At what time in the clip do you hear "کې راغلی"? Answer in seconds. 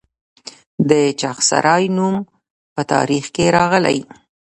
3.35-3.99